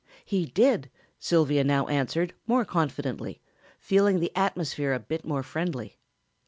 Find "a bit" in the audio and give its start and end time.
4.93-5.23